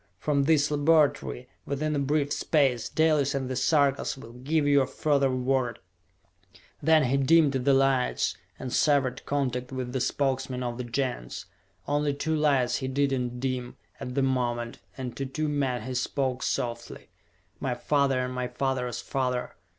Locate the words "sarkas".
3.55-4.17